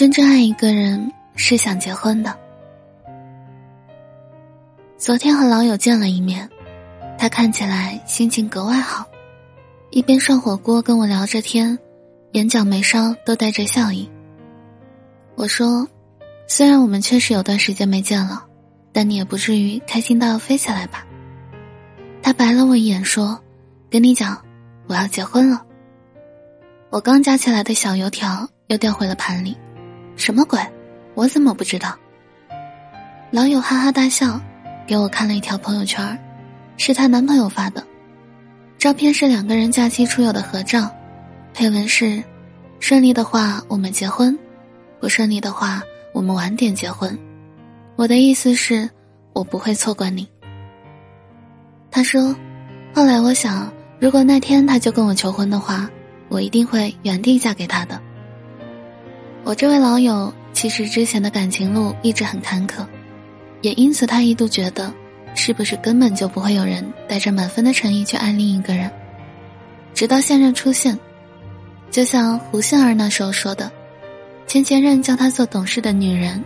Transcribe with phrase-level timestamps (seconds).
[0.00, 2.34] 真正爱一个人是想结婚的。
[4.96, 6.48] 昨天和老友见了一面，
[7.18, 9.06] 他看起来心情格外好，
[9.90, 11.78] 一边涮火锅跟我聊着天，
[12.32, 14.08] 眼角眉梢都带着笑意。
[15.34, 15.86] 我说
[16.48, 18.42] ：“虽然我们确实有段时间没见了，
[18.94, 21.04] 但你也不至于开心到要飞起来吧？”
[22.24, 23.38] 他白了我一眼说
[23.92, 24.42] ：“跟你讲，
[24.86, 25.62] 我要结婚了。”
[26.88, 29.54] 我刚夹起来的小油条又掉回了盘里。
[30.20, 30.60] 什么鬼？
[31.14, 31.96] 我怎么不知道？
[33.30, 34.38] 老友哈哈大笑，
[34.86, 36.18] 给我看了一条朋友圈，
[36.76, 37.82] 是她男朋友发的，
[38.76, 40.94] 照片是两个人假期出游的合照，
[41.54, 42.22] 配文是：
[42.80, 44.38] 顺利的话我们结婚，
[45.00, 47.18] 不顺利的话我们晚点结婚。
[47.96, 48.88] 我的意思是，
[49.32, 50.28] 我不会错过你。
[51.90, 52.36] 他说，
[52.94, 55.88] 后来我想，如果那天他就跟我求婚的话，
[56.28, 57.98] 我一定会原地嫁给他的。
[59.50, 62.86] 我这位老友其实之前的感情路一直很坎坷，
[63.62, 64.94] 也因此他一度觉得，
[65.34, 68.88] 是不是根本就不会有人带着满分的诚意去爱另一个人。
[69.92, 70.96] 直到现任出现，
[71.90, 73.68] 就像胡杏儿那时候说的
[74.46, 76.44] ：“前前任叫他做懂事的女人，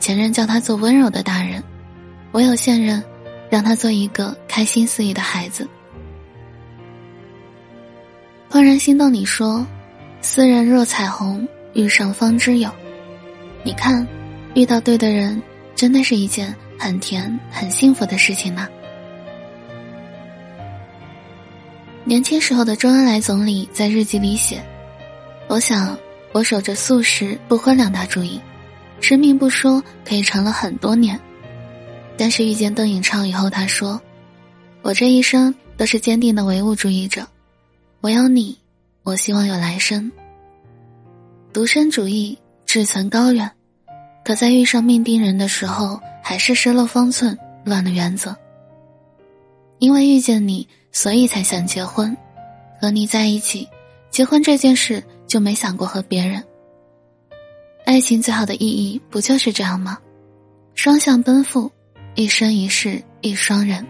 [0.00, 1.62] 前任叫他做温柔的大人，
[2.32, 3.00] 唯有现任，
[3.48, 5.68] 让他做一个开心肆意的孩子。”
[8.50, 9.64] 怦然心动，你说
[10.20, 12.70] ：“斯人若彩虹。”遇上方知有，
[13.62, 14.06] 你看，
[14.54, 15.40] 遇到对的人，
[15.74, 18.68] 真的是一件很甜、很幸福的事情呢。
[22.04, 24.60] 年轻时候的周恩来总理在日记里写
[25.46, 25.96] ：“我想，
[26.32, 28.40] 我守着素食不喝两大主义，
[29.00, 31.18] 吃命不说可以长了很多年。
[32.16, 34.00] 但是遇见邓颖超以后，他说，
[34.82, 37.26] 我这一生都是坚定的唯物主义者，
[38.00, 38.58] 我有你，
[39.04, 40.10] 我希望有来生。”
[41.52, 43.50] 独身主义志存高远，
[44.24, 48.36] 可在遇上命定人的时候，还是失了方寸，乱了原则。
[49.80, 52.16] 因为遇见你，所以才想结婚，
[52.80, 53.68] 和你在一起，
[54.10, 56.40] 结婚这件事就没想过和别人。
[57.84, 59.98] 爱情最好的意义不就是这样吗？
[60.74, 61.68] 双向奔赴，
[62.14, 63.84] 一生一世一双人。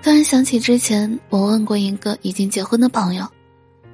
[0.00, 3.26] 突然想起之前我问过一个已经结婚的朋友。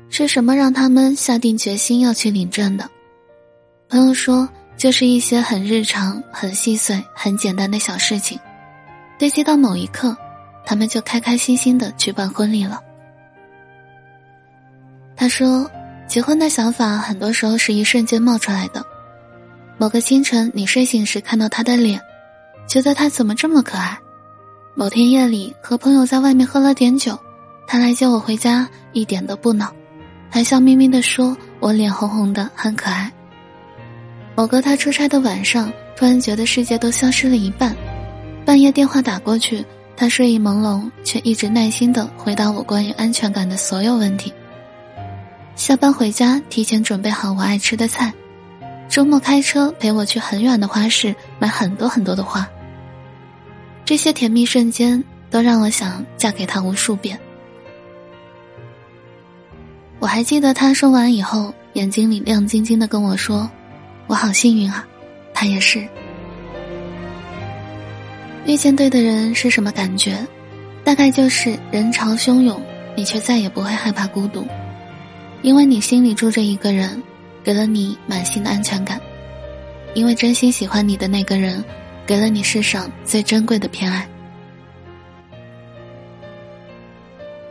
[0.08, 2.88] 是什么让他们下定决心要去领证的？
[3.88, 8.38] 朋友说，就是一些很日常、很细碎、很简单的小事情，
[9.18, 10.16] 堆积到某一刻，
[10.64, 12.80] 他们就开开心心的去办婚礼了。
[15.16, 15.70] 他说，
[16.06, 18.84] 结婚的想法很多时候是一瞬间冒出来的。
[19.78, 22.00] 某个清晨，你睡醒时看到他的脸，
[22.66, 23.98] 觉得他怎么这么可爱？
[24.74, 27.18] 某天夜里和朋友在外面喝了点酒，
[27.66, 29.72] 他来接我回家，一点都不恼。
[30.36, 33.10] 还笑眯眯地说：“我脸红红的，很可爱。”
[34.36, 37.74] 某个他出差的晚上，突然觉得世界都消失了一半。
[38.44, 39.64] 半夜电话打过去，
[39.96, 44.30] 他睡意朦胧，却一直耐心地回答我关于安全感的所有问题。
[45.54, 48.12] 下班回家，提前准备好我爱吃的菜。
[48.90, 52.46] 周末开车陪我去很远的花市买很多很多的花。
[53.86, 57.18] 这些甜蜜瞬间，都让我想嫁给他无数遍。
[60.06, 63.50] 我还记得他说完以后，眼睛里亮晶晶的跟我说
[64.06, 64.86] ：“我好幸运啊，
[65.34, 65.84] 他也是。”
[68.46, 70.16] 遇见对的人是什么感觉？
[70.84, 72.62] 大概就是人潮汹涌，
[72.94, 74.46] 你却再也不会害怕孤独，
[75.42, 77.02] 因为你心里住着一个人，
[77.42, 79.00] 给了你满心的安全感。
[79.92, 81.64] 因为真心喜欢你的那个人，
[82.06, 84.08] 给了你世上最珍贵的偏爱。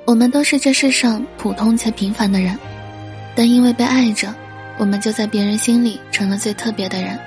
[0.05, 2.57] 我们都是这世上普通且平凡的人，
[3.35, 4.33] 但因为被爱着，
[4.77, 7.19] 我们就在别人心里成了最特别的人。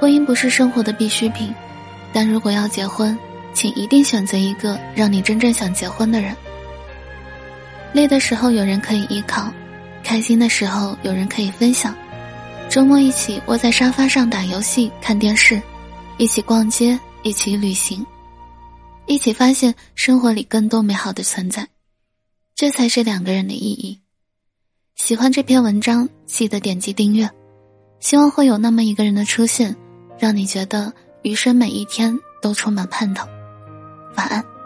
[0.00, 1.54] 婚姻不是生活的必需品，
[2.12, 3.16] 但如果要结婚，
[3.54, 6.34] 请一定选择一个让你真正想结婚的人。
[7.92, 9.52] 累的时候有人可以依靠，
[10.02, 11.94] 开心的时候有人可以分享，
[12.68, 15.62] 周末一起窝在沙发上打游戏、看电视，
[16.16, 18.04] 一起逛街，一起旅行。
[19.10, 21.66] 一起发现生活里更多美好的存在，
[22.54, 23.98] 这才是两个人的意义。
[24.94, 27.28] 喜欢这篇文章，记得点击订阅。
[27.98, 29.74] 希望会有那么一个人的出现，
[30.16, 30.92] 让你觉得
[31.22, 33.26] 余生每一天都充满盼头。
[34.16, 34.59] 晚安。